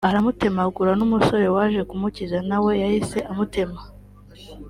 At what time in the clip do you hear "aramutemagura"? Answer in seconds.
0.09-0.91